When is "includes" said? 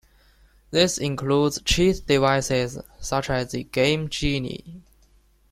0.97-1.61